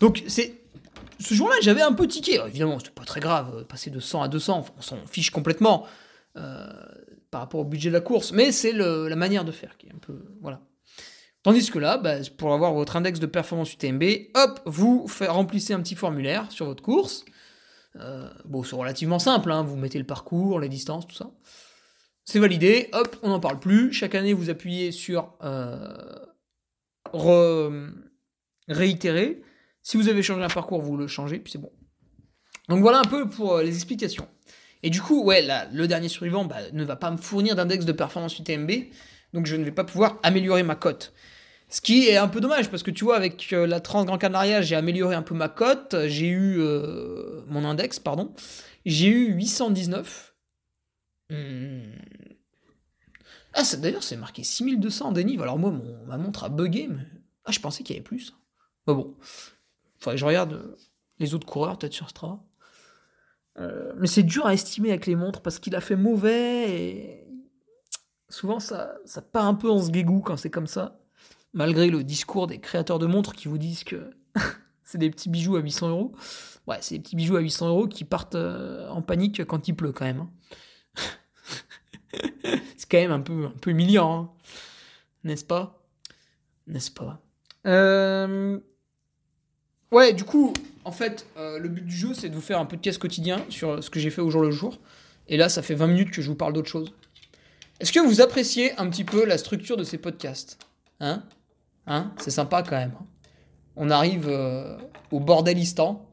[0.00, 0.64] Donc c'est
[1.20, 2.40] ce jour-là, j'avais un peu tiqué.
[2.46, 5.86] évidemment, c'était pas très grave, euh, passer de 100 à 200, on s'en fiche complètement
[6.36, 6.66] euh,
[7.30, 9.92] par rapport au budget de la course, mais c'est la manière de faire qui est
[9.92, 10.24] un peu.
[10.40, 10.60] Voilà.
[11.42, 14.02] Tandis que là, bah, pour avoir votre index de performance UTMB,
[14.34, 17.24] hop, vous remplissez un petit formulaire sur votre course.
[17.96, 21.30] Euh, bon, c'est relativement simple, hein, vous mettez le parcours, les distances, tout ça.
[22.24, 23.92] C'est validé, hop, on n'en parle plus.
[23.92, 25.34] Chaque année, vous appuyez sur
[28.68, 29.42] réitérer.
[29.82, 31.70] Si vous avez changé un parcours, vous le changez, puis c'est bon.
[32.68, 34.26] Donc voilà un peu pour euh, les explications.
[34.82, 37.92] Et du coup, ouais, le dernier survivant bah, ne va pas me fournir d'index de
[37.92, 38.70] performance UTMB,
[39.32, 41.12] donc je ne vais pas pouvoir améliorer ma cote.
[41.74, 44.16] Ce qui est un peu dommage, parce que tu vois, avec euh, la Trans Grand
[44.16, 48.32] Canaria, j'ai amélioré un peu ma cote, j'ai eu euh, mon index, pardon,
[48.86, 50.36] j'ai eu 819.
[51.30, 51.96] Hmm.
[53.54, 55.42] Ah, d'ailleurs, c'est marqué 6200 en dénive.
[55.42, 55.74] Alors moi,
[56.06, 57.02] ma montre a bugué, mais
[57.44, 58.36] ah, je pensais qu'il y avait plus.
[58.86, 59.16] Mais bon,
[60.14, 60.76] je regarde euh,
[61.18, 62.38] les autres coureurs, peut-être sur Strava.
[63.58, 67.26] Euh, mais c'est dur à estimer avec les montres parce qu'il a fait mauvais et
[68.28, 71.00] souvent ça, ça part un peu en guégou quand c'est comme ça.
[71.54, 74.10] Malgré le discours des créateurs de montres qui vous disent que
[74.84, 76.12] c'est des petits bijoux à 800 euros.
[76.66, 79.74] Ouais, c'est des petits bijoux à 800 euros qui partent euh, en panique quand il
[79.74, 80.20] pleut quand même.
[80.20, 81.00] Hein.
[82.76, 84.30] c'est quand même un peu, humiliant, hein.
[85.22, 85.82] n'est-ce pas?
[86.66, 87.20] N'est-ce pas?
[87.66, 88.58] Euh,
[89.94, 90.52] Ouais, du coup,
[90.84, 92.98] en fait, euh, le but du jeu, c'est de vous faire un peu de caisse
[92.98, 94.80] quotidien sur ce que j'ai fait au jour le jour.
[95.28, 96.92] Et là, ça fait 20 minutes que je vous parle d'autre chose.
[97.78, 100.58] Est-ce que vous appréciez un petit peu la structure de ces podcasts
[100.98, 101.22] Hein?
[101.86, 102.94] Hein C'est sympa quand même.
[103.76, 104.76] On arrive euh,
[105.10, 106.08] au bordelistan.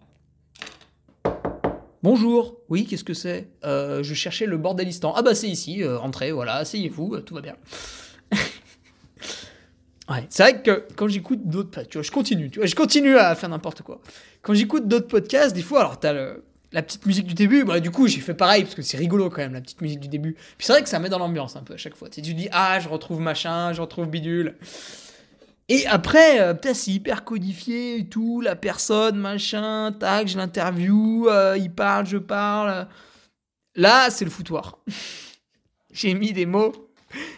[2.03, 2.57] Bonjour.
[2.69, 3.49] Oui, qu'est-ce que c'est?
[3.63, 5.13] Euh, Je cherchais le bordelistan.
[5.15, 5.83] Ah bah c'est ici.
[5.85, 7.55] entrez, voilà, asseyez-vous, tout va bien.
[10.29, 13.33] C'est vrai que quand j'écoute d'autres, tu vois, je continue, tu vois, je continue à
[13.33, 14.01] faire n'importe quoi.
[14.41, 16.13] Quand j'écoute d'autres podcasts, des fois, alors t'as
[16.73, 19.29] la petite musique du début, bah du coup j'ai fait pareil parce que c'est rigolo
[19.29, 20.33] quand même la petite musique du début.
[20.57, 22.09] Puis c'est vrai que ça met dans l'ambiance un peu à chaque fois.
[22.09, 24.55] Tu dis ah je retrouve machin, je retrouve bidule.
[25.69, 31.27] Et après, euh, peut-être c'est hyper codifié et tout, la personne, machin, tac, je l'interview,
[31.29, 32.87] euh, il parle, je parle.
[33.75, 34.79] Là, c'est le foutoir.
[35.93, 36.91] J'ai mis des mots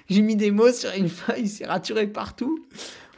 [0.10, 2.66] j'ai mis des mots sur une feuille, c'est raturé partout.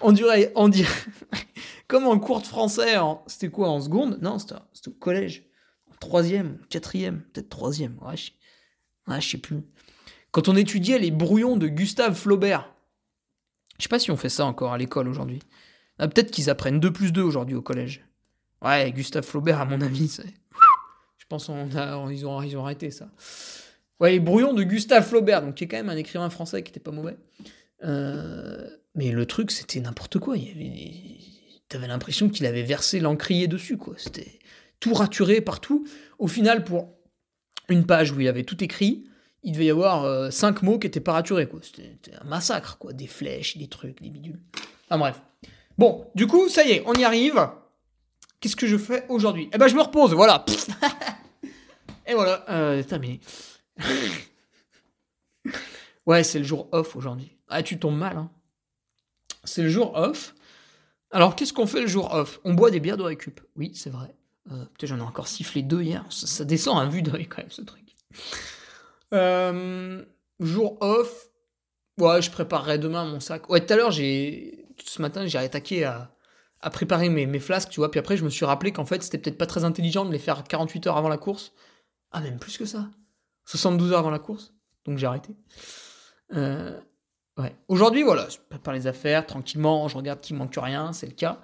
[0.01, 0.89] On dirait, on dirait,
[1.87, 2.95] comme en cours de français,
[3.27, 4.19] c'était quoi en seconde?
[4.21, 5.43] Non, c'était au collège.
[5.91, 7.97] En troisième, quatrième, peut-être troisième.
[8.01, 8.15] Ouais,
[9.07, 9.61] ouais, je sais plus.
[10.31, 12.71] Quand on étudiait les brouillons de Gustave Flaubert.
[13.77, 15.39] Je sais pas si on fait ça encore à l'école aujourd'hui.
[15.99, 18.05] Ah, peut-être qu'ils apprennent 2 plus 2 aujourd'hui au collège.
[18.61, 20.33] Ouais, Gustave Flaubert, à mon avis, c'est.
[21.17, 21.49] Je pense
[22.11, 23.09] ils ont arrêté ça.
[23.99, 26.69] Ouais, les brouillons de Gustave Flaubert, donc qui est quand même un écrivain français qui
[26.69, 27.17] était pas mauvais.
[27.83, 30.35] Euh, mais le truc, c'était n'importe quoi.
[31.67, 33.95] T'avais l'impression qu'il avait versé l'encrier dessus, quoi.
[33.97, 34.39] C'était
[34.79, 35.87] tout raturé partout.
[36.19, 36.93] Au final, pour
[37.69, 39.05] une page où il avait tout écrit,
[39.45, 41.59] il devait y avoir euh, cinq mots qui étaient pas raturés, quoi.
[41.61, 42.93] C'était un massacre, quoi.
[42.93, 44.41] Des flèches, des trucs, des bidules.
[44.89, 45.21] Enfin bref.
[45.77, 47.47] Bon, du coup, ça y est, on y arrive.
[48.39, 49.49] Qu'est-ce que je fais aujourd'hui?
[49.53, 50.43] Eh ben, je me repose, voilà.
[52.07, 53.19] Et voilà, euh, terminé.
[56.05, 57.37] ouais, c'est le jour off aujourd'hui.
[57.47, 58.31] Ah, tu tombes mal, hein.
[59.43, 60.33] C'est le jour off.
[61.11, 62.39] Alors, qu'est-ce qu'on fait le jour off?
[62.43, 63.39] On boit des bières de récup.
[63.55, 64.15] Oui, c'est vrai.
[64.51, 66.03] Euh, peut-être j'en ai encore sifflé deux hier.
[66.09, 67.83] Ça, descend à vue d'œil quand même, ce truc.
[69.13, 70.03] Euh,
[70.39, 71.29] jour off.
[71.97, 73.47] Ouais, je préparerai demain mon sac.
[73.47, 73.93] Tout à l'heure.
[73.93, 76.11] Ce matin, j'ai attaqué à,
[76.71, 77.91] préparer mes, mes, flasques, tu vois.
[77.91, 80.19] Puis après, je me suis rappelé qu'en fait, c'était peut-être pas très intelligent de les
[80.19, 81.53] faire 48 heures avant la course.
[82.11, 82.89] Ah, même plus que ça.
[83.45, 84.53] 72 heures avant la course,
[84.85, 85.35] donc j'ai arrêté.
[86.33, 86.79] Euh,
[87.37, 87.55] ouais.
[87.67, 91.41] Aujourd'hui, voilà, je prépare les affaires tranquillement, je regarde qu'il manque rien, c'est le cas.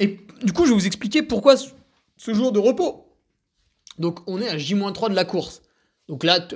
[0.00, 3.16] Et du coup, je vais vous expliquer pourquoi ce jour de repos.
[3.98, 5.62] Donc, on est à J-3 de la course.
[6.08, 6.46] Donc là,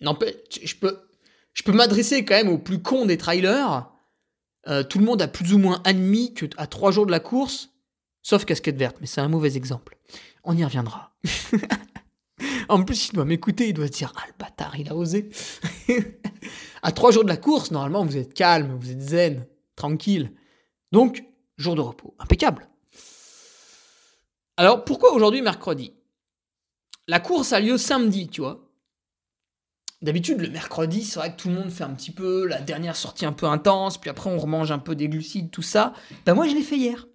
[0.00, 0.98] je peux,
[1.54, 3.88] je peux m'adresser quand même au plus con des trailers.
[4.66, 7.20] Euh, tout le monde a plus ou moins admis que à trois jours de la
[7.20, 7.70] course,
[8.22, 9.96] sauf casquette verte, mais c'est un mauvais exemple.
[10.44, 11.16] On y reviendra.
[12.68, 15.30] en plus, il doit m'écouter, il doit se dire Ah, le bâtard, il a osé.
[16.82, 20.32] à trois jours de la course, normalement, vous êtes calme, vous êtes zen, tranquille.
[20.92, 21.24] Donc,
[21.56, 22.14] jour de repos.
[22.18, 22.68] Impeccable.
[24.56, 25.94] Alors, pourquoi aujourd'hui, mercredi?
[27.06, 28.67] La course a lieu samedi, tu vois.
[30.00, 32.94] D'habitude, le mercredi, c'est vrai que tout le monde fait un petit peu la dernière
[32.94, 35.92] sortie un peu intense, puis après on remange un peu des glucides, tout ça.
[36.24, 37.08] Ben moi, je l'ai fait hier.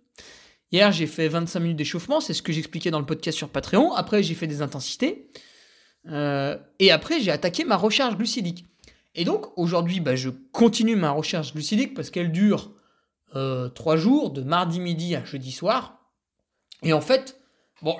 [0.74, 3.94] Hier, j'ai fait 25 minutes d'échauffement, c'est ce que j'expliquais dans le podcast sur Patreon.
[3.94, 5.30] Après, j'ai fait des intensités.
[6.10, 8.66] Euh, et après, j'ai attaqué ma recharge glucidique.
[9.16, 12.74] Et donc, aujourd'hui, bah, je continue ma recharge glucidique parce qu'elle dure
[13.36, 16.00] euh, 3 jours, de mardi midi à jeudi soir.
[16.82, 17.40] Et en fait,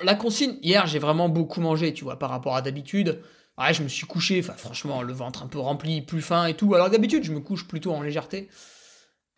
[0.02, 3.22] la consigne, hier, j'ai vraiment beaucoup mangé, tu vois, par rapport à d'habitude.
[3.56, 6.74] Ouais, je me suis couché, franchement, le ventre un peu rempli, plus fin et tout.
[6.74, 8.48] Alors d'habitude, je me couche plutôt en légèreté.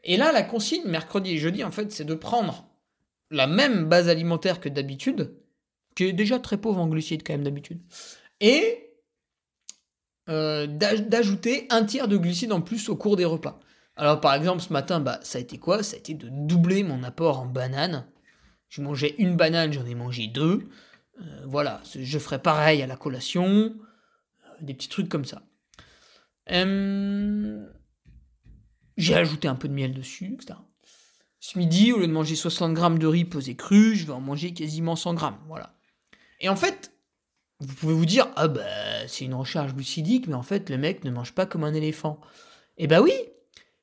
[0.05, 2.67] Et là, la consigne, mercredi et jeudi, en fait, c'est de prendre
[3.31, 5.35] la même base alimentaire que d'habitude,
[5.95, 7.81] qui est déjà très pauvre en glucides quand même d'habitude,
[8.41, 8.95] et
[10.29, 13.61] euh, d'ajouter un tiers de glucides en plus au cours des repas.
[13.97, 15.83] Alors par exemple, ce matin, bah, ça a été quoi?
[15.83, 18.07] Ça a été de doubler mon apport en banane.
[18.69, 20.69] Je mangeais une banane, j'en ai mangé deux.
[21.21, 23.75] Euh, voilà, je ferai pareil à la collation
[24.61, 25.43] des petits trucs comme ça.
[26.51, 27.67] Euh,
[28.97, 30.59] j'ai ajouté un peu de miel dessus, etc.
[31.41, 34.21] Ce midi, au lieu de manger 60 grammes de riz pesé cru, je vais en
[34.21, 35.39] manger quasiment 100 grammes.
[35.49, 35.75] Voilà.
[36.41, 36.93] Et en fait,
[37.61, 38.63] vous pouvez vous dire, ah bah
[39.07, 42.21] c'est une recharge glucidique, mais en fait le mec ne mange pas comme un éléphant.
[42.79, 43.13] Eh bah oui,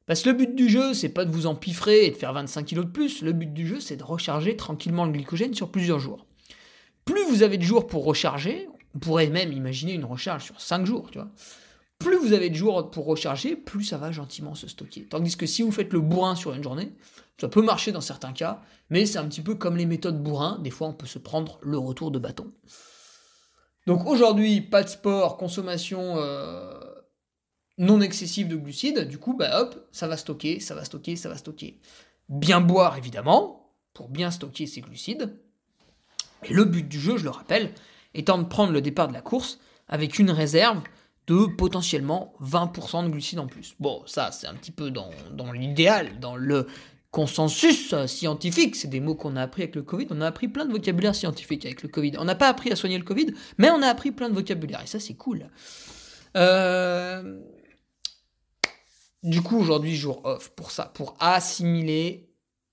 [0.06, 2.66] parce que le but du jeu, c'est pas de vous empiffrer et de faire 25
[2.66, 3.22] kilos de plus.
[3.22, 6.26] Le but du jeu, c'est de recharger tranquillement le glycogène sur plusieurs jours.
[7.06, 10.86] Plus vous avez de jours pour recharger, on pourrait même imaginer une recharge sur 5
[10.86, 11.30] jours, tu vois.
[12.00, 15.06] Plus vous avez de jours pour recharger, plus ça va gentiment se stocker.
[15.06, 16.92] Tandis que si vous faites le bourrin sur une journée,
[17.40, 20.60] ça peut marcher dans certains cas, mais c'est un petit peu comme les méthodes bourrin,
[20.60, 22.52] des fois on peut se prendre le retour de bâton.
[23.88, 26.80] Donc aujourd'hui, pas de sport, consommation euh,
[27.78, 31.30] non excessive de glucides, du coup, bah hop, ça va stocker, ça va stocker, ça
[31.30, 31.80] va stocker.
[32.30, 35.38] Bien boire évidemment, pour bien stocker ces glucides.
[36.44, 37.74] Et le but du jeu, je le rappelle,
[38.14, 40.82] étant de prendre le départ de la course avec une réserve
[41.28, 43.76] de potentiellement 20% de glucides en plus.
[43.80, 45.10] Bon, ça c'est un petit peu dans,
[45.54, 46.68] l'idéal, dans le
[47.12, 50.66] consensus scientifique, c'est des mots qu'on a appris avec le Covid, on a appris plein
[50.66, 52.14] de vocabulaire scientifique avec le Covid.
[52.18, 54.82] On n'a pas appris à soigner le Covid, mais on a appris plein de vocabulaire,
[54.82, 55.48] et ça c'est cool.
[56.36, 57.40] Euh,
[59.22, 62.30] du coup, aujourd'hui, jour off pour ça, pour assimiler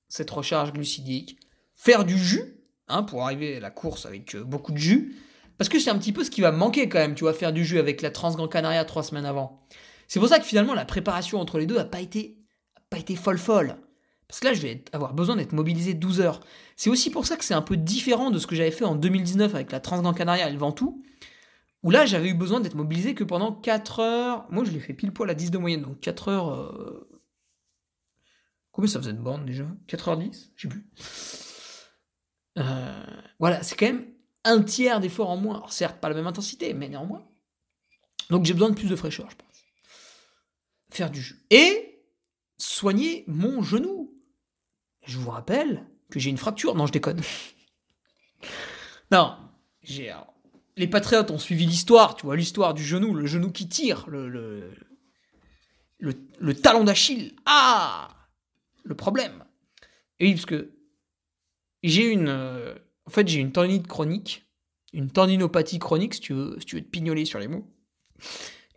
[0.09, 1.39] cette recharge glucidique,
[1.77, 2.57] faire du jus,
[2.89, 5.17] hein, pour arriver à la course avec euh, beaucoup de jus,
[5.61, 7.53] parce que c'est un petit peu ce qui va manquer quand même, tu vois, faire
[7.53, 9.61] du jeu avec la Transgran Canaria trois semaines avant.
[10.09, 12.39] C'est pour ça que finalement la préparation entre les deux a pas été,
[12.89, 13.77] pas été folle folle.
[14.27, 16.41] Parce que là, je vais avoir besoin d'être mobilisé 12 heures.
[16.77, 18.95] C'est aussi pour ça que c'est un peu différent de ce que j'avais fait en
[18.95, 21.03] 2019 avec la Transgran Canaria et le Ventoux,
[21.83, 24.47] où là, j'avais eu besoin d'être mobilisé que pendant 4 heures.
[24.49, 26.55] Moi, je l'ai fait pile poil à 10 de moyenne, donc 4 heures.
[26.55, 27.07] Euh,
[28.73, 29.67] combien ça faisait de borne déjà?
[29.89, 30.87] 4h10 Je sais plus.
[32.57, 33.05] Euh,
[33.39, 34.07] voilà, c'est quand même
[34.45, 35.65] un tiers d'effort en moins.
[35.69, 37.27] Certes, pas la même intensité, mais néanmoins.
[38.31, 39.65] Donc j'ai besoin de plus de fraîcheur, je pense.
[40.91, 41.45] Faire du jus.
[41.51, 42.05] Et
[42.59, 44.15] soigner mon genou.
[45.07, 46.75] Je vous rappelle que j'ai une fracture.
[46.75, 47.21] Non, je déconne.
[49.11, 49.37] non,
[49.83, 50.15] j'ai.
[50.77, 54.29] Les patriotes ont suivi l'histoire, tu vois, l'histoire du genou, le genou qui tire, le,
[54.29, 54.73] le,
[55.99, 57.35] le, talon d'Achille.
[57.45, 58.09] Ah
[58.85, 59.45] Le problème.
[60.19, 60.73] Et oui, parce que
[61.83, 62.29] j'ai une.
[63.11, 64.47] En fait, j'ai une tendinite chronique,
[64.93, 67.67] une tendinopathie chronique, si tu veux, si tu veux te pignoler sur les mots.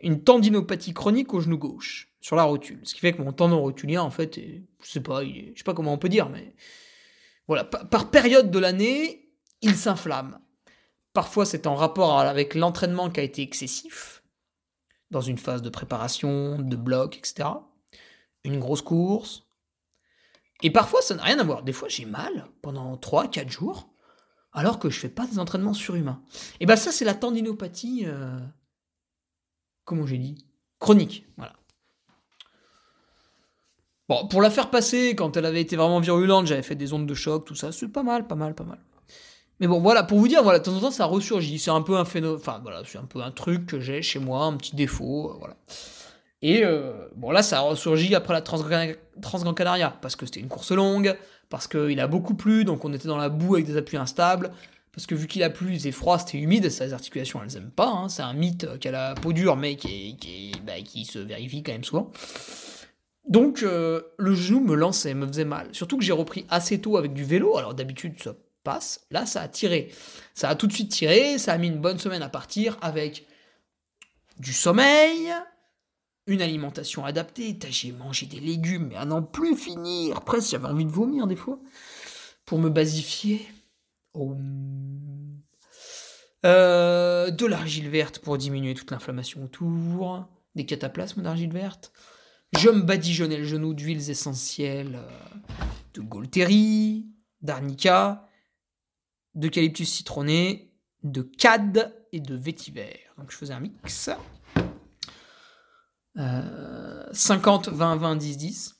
[0.00, 2.80] Une tendinopathie chronique au genou gauche, sur la rotule.
[2.82, 5.72] Ce qui fait que mon tendon rotulien, en fait, je sais pas, je sais pas
[5.72, 6.56] comment on peut dire, mais
[7.46, 9.30] voilà, par, période de l'année,
[9.62, 10.40] il s'inflamme.
[11.12, 14.24] Parfois, c'est en rapport avec l'entraînement qui a été excessif,
[15.12, 17.50] dans une phase de préparation, de bloc, etc.
[18.42, 19.44] Une grosse course.
[20.64, 21.62] Et parfois, ça n'a rien à voir.
[21.62, 23.93] Des fois, j'ai mal pendant 3-4 jours
[24.54, 26.22] alors que je fais pas des entraînements surhumains.
[26.60, 28.38] Et bien ça, c'est la tendinopathie, euh,
[29.84, 30.46] comment j'ai dit,
[30.78, 31.26] chronique.
[31.36, 31.52] Voilà.
[34.08, 37.06] Bon, pour la faire passer, quand elle avait été vraiment virulente, j'avais fait des ondes
[37.06, 38.78] de choc, tout ça, c'est pas mal, pas mal, pas mal.
[39.60, 41.58] Mais bon, voilà, pour vous dire, voilà, de temps en temps, ça ressurgit.
[41.58, 44.18] C'est un peu un phénomène, enfin, voilà, c'est un peu un truc que j'ai chez
[44.18, 45.56] moi, un petit défaut, euh, voilà.
[46.42, 50.48] Et euh, bon, là, ça a ressurgi après la Transgran Canaria, parce que c'était une
[50.48, 51.16] course longue,
[51.48, 54.50] parce qu'il a beaucoup plu, donc on était dans la boue avec des appuis instables,
[54.92, 57.88] parce que vu qu'il a plu, c'est froid, c'était humide, ses articulations elles aiment pas,
[57.88, 58.08] hein.
[58.08, 61.72] c'est un mythe qu'elle a la peau dure, mais qui, bah, qui, se vérifie quand
[61.72, 62.12] même souvent.
[63.28, 65.68] Donc euh, le genou me lançait, me faisait mal.
[65.72, 69.40] Surtout que j'ai repris assez tôt avec du vélo, alors d'habitude ça passe, là ça
[69.40, 69.90] a tiré.
[70.34, 73.26] Ça a tout de suite tiré, ça a mis une bonne semaine à partir avec
[74.38, 75.32] du sommeil,
[76.26, 77.58] une alimentation adaptée.
[77.68, 80.22] J'ai mangé des légumes, mais à n'en plus finir.
[80.22, 81.58] Presque, j'avais envie de vomir des fois.
[82.44, 83.46] Pour me basifier.
[84.14, 84.36] Oh.
[86.44, 90.28] Euh, de l'argile verte pour diminuer toute l'inflammation autour.
[90.54, 91.92] Des cataplasmes d'argile verte.
[92.56, 95.60] Je me badigeonnais le genou d'huiles essentielles euh,
[95.94, 97.06] de Golteri,
[97.42, 98.28] d'arnica,
[99.34, 103.00] d'eucalyptus citronné, de cad et de vétiver.
[103.18, 104.10] Donc je faisais un mix.
[106.16, 108.74] 50, 20, 20, 10, 10.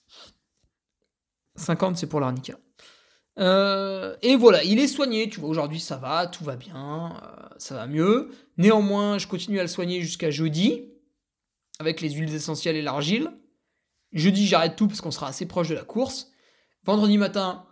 [1.57, 2.59] 50, c'est pour l'arnica.
[3.39, 7.49] Euh, et voilà, il est soigné, tu vois, aujourd'hui ça va, tout va bien, euh,
[7.59, 8.31] ça va mieux.
[8.59, 10.93] Néanmoins, je continue à le soigner jusqu'à jeudi,
[11.81, 13.31] avec les huiles essentielles et l'argile.
[14.13, 16.31] Jeudi, j'arrête tout parce qu'on sera assez proche de la course.
[16.85, 17.67] Vendredi matin,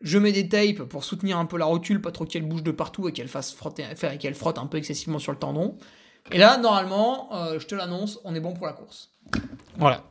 [0.00, 2.70] je mets des tapes pour soutenir un peu la rotule, pas trop qu'elle bouge de
[2.70, 3.84] partout et qu'elle fasse frotter,
[4.18, 5.76] qu'elle frotte un peu excessivement sur le tendon.
[6.32, 9.10] Et là, normalement, euh, je te l'annonce, on est bon pour la course.
[9.76, 10.04] Voilà.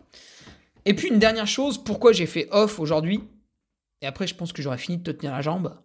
[0.86, 3.24] Et puis une dernière chose, pourquoi j'ai fait off aujourd'hui,
[4.02, 5.76] et après je pense que j'aurais fini de te tenir la jambe,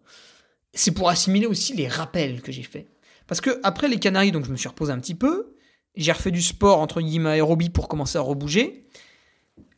[0.74, 2.88] c'est pour assimiler aussi les rappels que j'ai fait.
[3.26, 5.56] Parce que après les Canaries, donc je me suis reposé un petit peu,
[5.96, 8.86] j'ai refait du sport entre guillemets aérobie pour commencer à rebouger.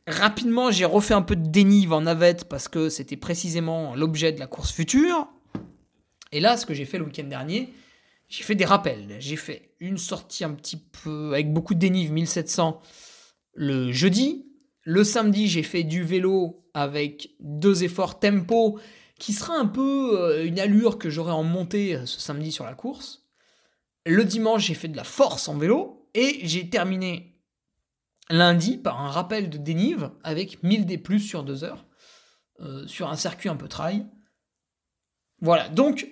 [0.06, 4.40] Rapidement, j'ai refait un peu de dénive en navette parce que c'était précisément l'objet de
[4.40, 5.28] la course future.
[6.32, 7.72] Et là, ce que j'ai fait le week-end dernier,
[8.32, 9.16] j'ai fait des rappels.
[9.18, 12.80] J'ai fait une sortie un petit peu avec beaucoup de dénive, 1700
[13.52, 14.50] le jeudi.
[14.84, 18.80] Le samedi, j'ai fait du vélo avec deux efforts tempo
[19.18, 22.64] qui sera un peu euh, une allure que j'aurai en montée euh, ce samedi sur
[22.64, 23.28] la course.
[24.06, 27.38] Le dimanche, j'ai fait de la force en vélo et j'ai terminé
[28.30, 31.84] lundi par un rappel de dénive avec 1000 D plus sur deux heures
[32.60, 34.06] euh, sur un circuit un peu trail.
[35.42, 36.08] Voilà, donc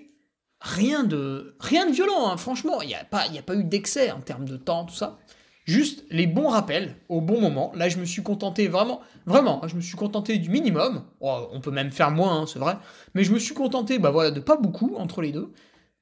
[0.60, 2.36] rien de, rien de violent, hein.
[2.36, 5.18] franchement, il n'y a, pas, a pas eu d'excès en termes de temps, tout ça.
[5.64, 7.70] Juste les bons rappels au bon moment.
[7.76, 11.04] Là, je me suis contenté vraiment, vraiment, je me suis contenté du minimum.
[11.20, 12.76] Oh, on peut même faire moins, hein, c'est vrai.
[13.14, 15.52] Mais je me suis contenté, bah voilà, de pas beaucoup entre les deux,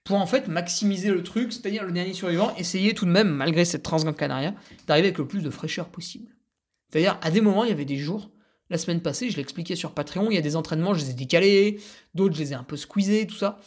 [0.04, 3.64] pour en fait maximiser le truc, c'est-à-dire le dernier survivant, essayer tout de même, malgré
[3.64, 4.54] cette Transgran Canaria,
[4.86, 6.34] d'arriver avec le plus de fraîcheur possible.
[6.88, 8.30] C'est-à-dire, à des moments, il y avait des jours,
[8.70, 11.14] la semaine passée, je l'expliquais sur Patreon, il y a des entraînements, je les ai
[11.14, 11.80] décalés,
[12.14, 13.58] d'autres, je les ai un peu squeezés, tout ça.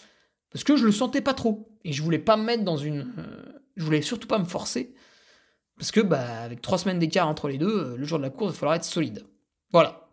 [0.52, 1.70] Parce que je le sentais pas trop.
[1.84, 3.14] Et je voulais pas me mettre dans une.
[3.18, 4.94] Euh, je voulais surtout pas me forcer.
[5.78, 8.30] Parce que, bah, avec trois semaines d'écart entre les deux, euh, le jour de la
[8.30, 9.26] course, il va falloir être solide.
[9.72, 10.10] Voilà.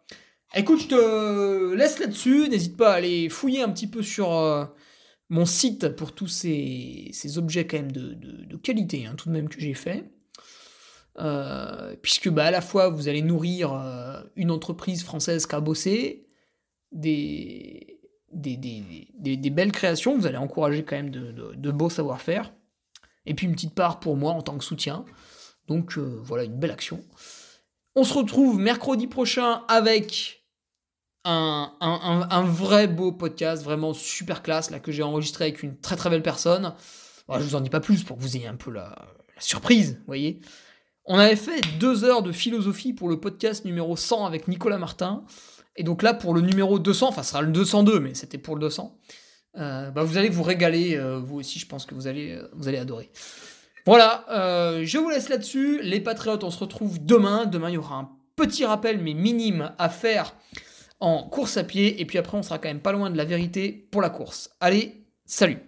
[0.55, 2.49] Écoute, je te laisse là-dessus.
[2.49, 4.65] N'hésite pas à aller fouiller un petit peu sur euh,
[5.29, 9.49] mon site pour tous ces, objets quand même de, de, qualité, hein, tout de même
[9.49, 10.11] que j'ai fait.
[12.01, 13.75] puisque bah, à la fois vous allez nourrir
[14.37, 16.29] une entreprise française qui a bossé,
[16.93, 17.98] des,
[18.33, 22.53] des, belles créations, vous allez encourager quand même de, beaux savoir-faire.
[23.27, 25.05] Et puis une petite part pour moi en tant que soutien.
[25.67, 27.05] Donc euh, voilà, une belle action.
[27.95, 30.45] On se retrouve mercredi prochain avec
[31.25, 35.97] un, un, vrai beau podcast, vraiment super classe, là que j'ai enregistré avec une très
[35.97, 36.75] très belle personne.
[37.29, 38.95] je vous en dis pas plus pour que vous ayez un peu la,
[39.35, 40.41] la surprise, vous voyez.
[41.05, 45.25] On avait fait deux heures de philosophie pour le podcast numéro 100 avec Nicolas Martin.
[45.79, 48.57] Et donc là, pour le numéro 200, enfin, ce sera le 202, mais c'était pour
[48.57, 48.99] le 200,
[49.59, 52.49] euh, bah, vous allez vous régaler, euh, vous aussi, je pense que vous allez, euh,
[52.53, 53.11] vous allez adorer.
[53.87, 54.27] Voilà,
[54.83, 55.81] je vous laisse là-dessus.
[55.83, 57.47] Les Patriotes, on se retrouve demain.
[57.47, 60.35] Demain, il y aura un petit rappel, mais minime, à faire
[61.01, 61.99] en course à pied.
[61.99, 64.51] Et puis après, on sera quand même pas loin de la vérité pour la course.
[64.61, 65.68] Allez, salut